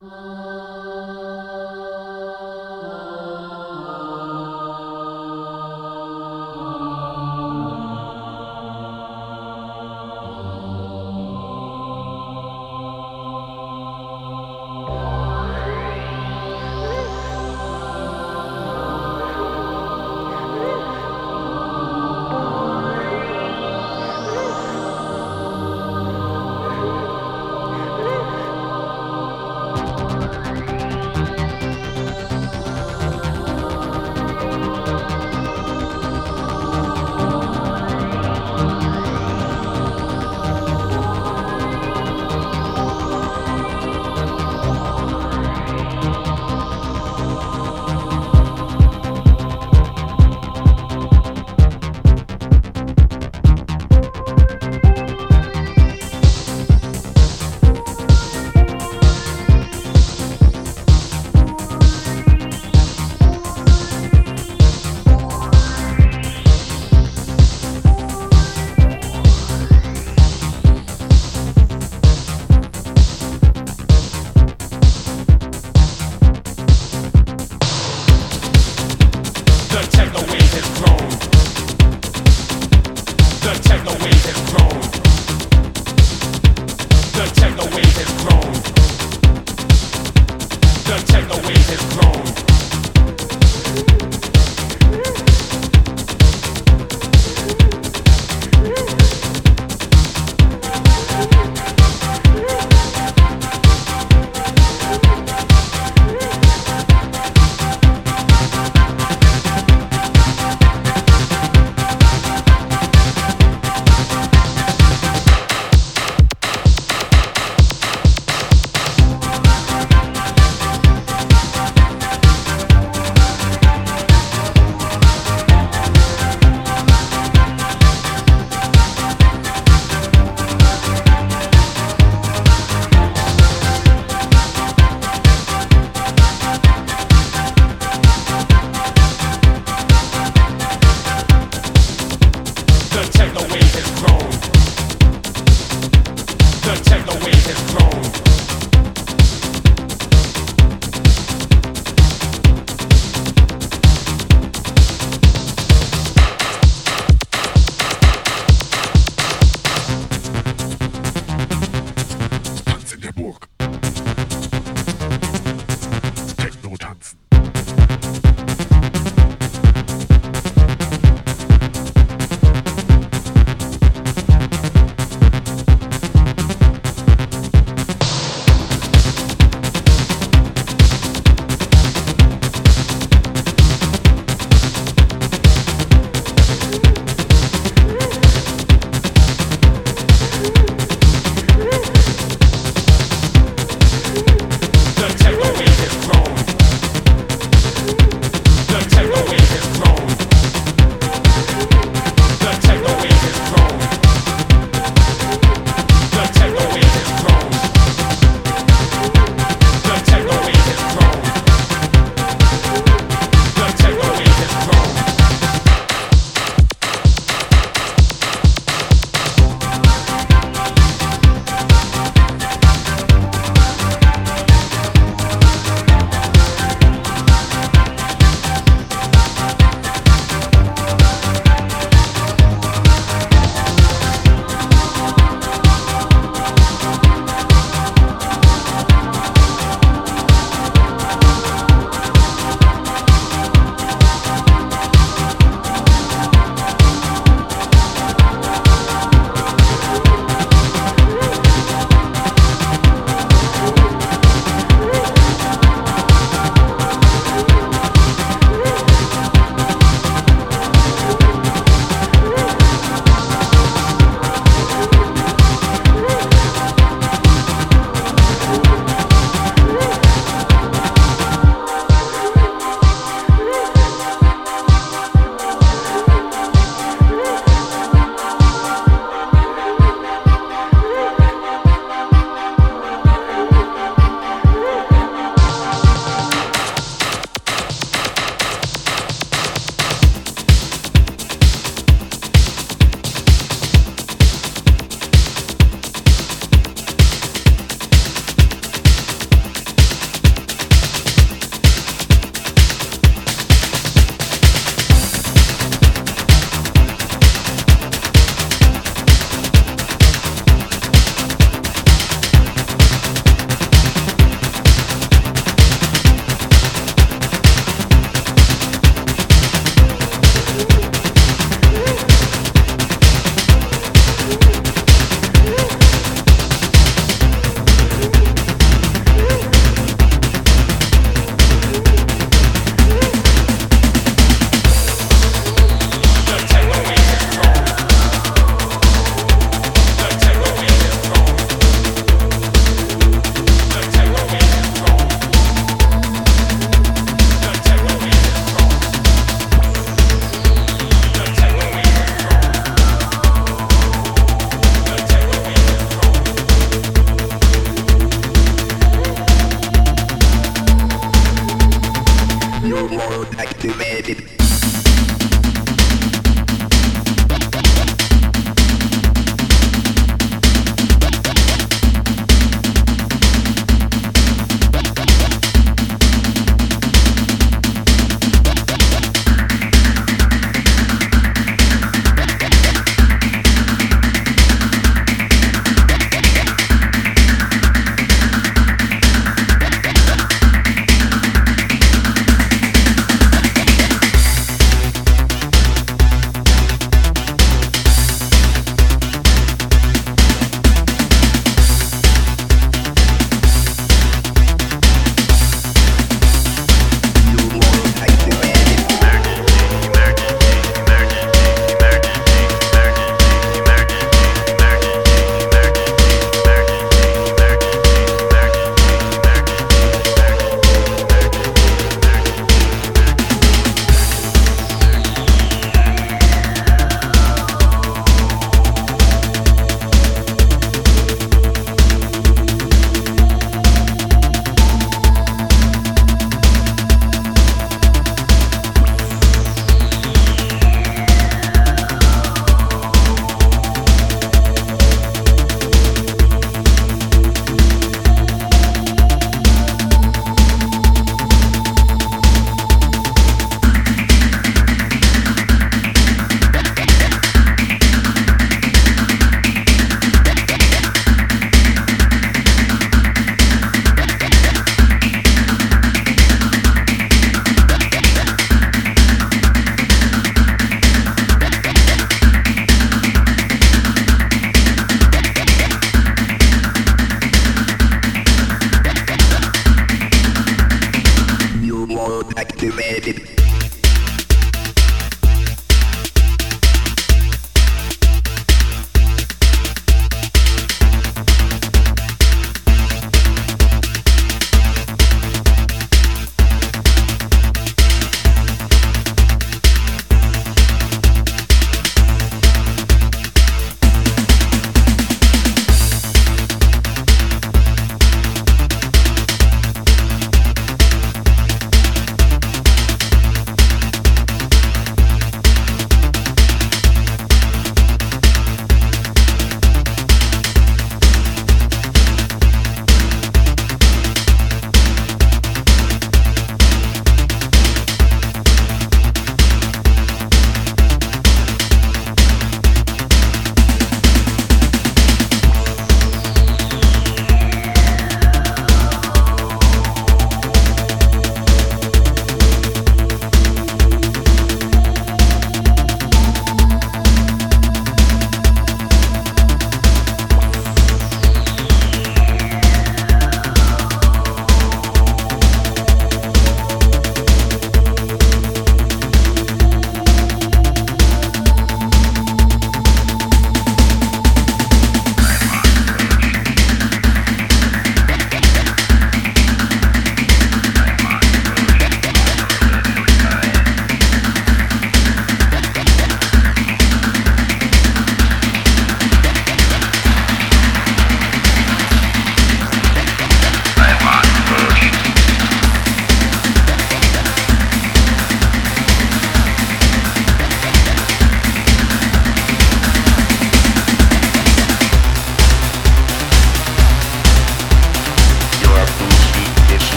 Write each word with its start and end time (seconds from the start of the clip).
Uh... 0.00 0.67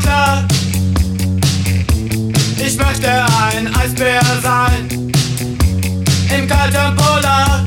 so. 0.00 0.44
Ich 2.64 2.76
möchte 2.76 3.08
ein 3.08 3.74
Eisbär 3.74 4.20
sein 4.42 4.88
im 6.36 6.46
kalten 6.46 6.96
Polar. 6.96 7.64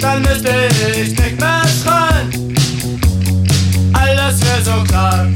Dann 0.00 0.22
müsste 0.22 0.50
ich 1.00 1.10
nicht 1.10 1.40
mehr 1.40 1.62
schreien. 1.82 2.54
Alles 3.92 4.40
wäre 4.40 4.62
so 4.64 4.84
klar. 4.84 5.26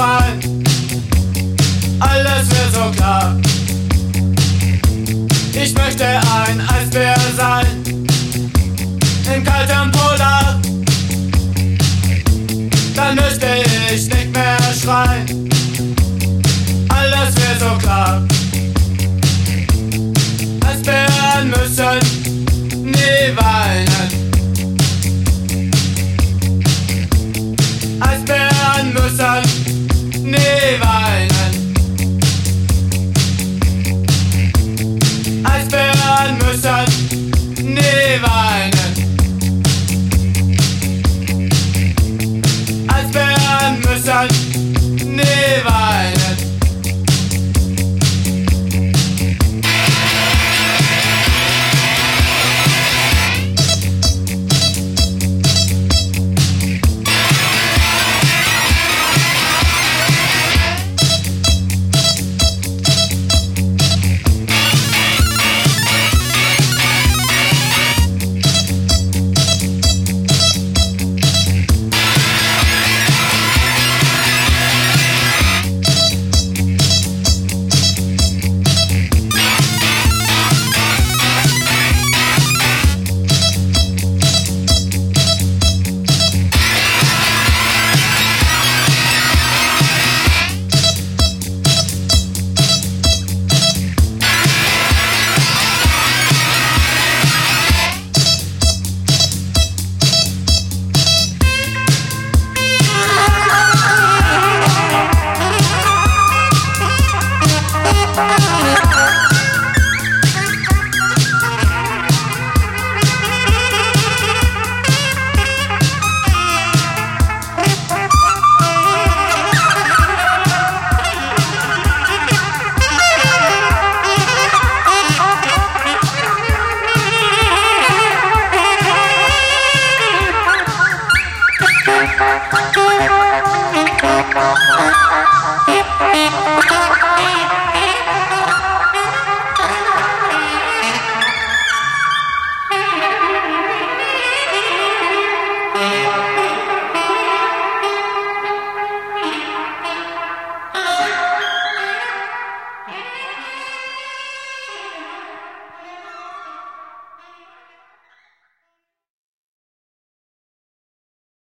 gefallen. 0.00 0.64
Alles 2.00 2.48
wird 2.50 2.74
so 2.74 2.90
klar. 2.96 3.36
Ich 5.52 5.74
möchte 5.74 6.06
ein 6.06 6.60
Eisbär 6.60 7.16
sein. 7.36 7.66
In 9.34 9.44
kaltem 9.44 9.92
Polar. 9.92 10.60
Dann 12.94 13.14
müsste 13.14 13.46
ich 13.92 14.08
nicht 14.08 14.32
mehr 14.32 14.58
schreien. 14.82 15.48
Alles 16.88 17.34
wird 17.36 17.60
so 17.60 17.78
klar. 17.78 18.22
Eisbären 20.66 21.50
müssen 21.50 22.00
nie 22.84 23.36
weinen. 23.36 24.10
Eisbären 28.00 28.92
müssen 28.94 29.79
Schneeweinen. 30.30 31.74
Eisbären 35.44 36.38
müssen 36.38 36.99